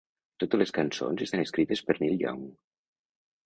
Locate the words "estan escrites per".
1.27-1.99